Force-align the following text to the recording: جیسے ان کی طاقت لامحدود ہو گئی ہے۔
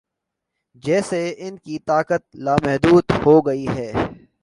جیسے 0.83 1.21
ان 1.37 1.57
کی 1.57 1.77
طاقت 1.79 2.35
لامحدود 2.35 3.11
ہو 3.25 3.39
گئی 3.45 3.67
ہے۔ 3.67 3.91